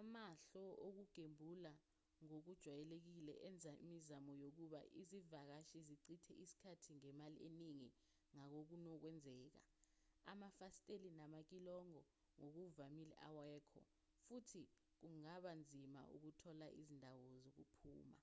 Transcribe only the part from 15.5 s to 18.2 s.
nzima ukuthola izindawo zokuphuma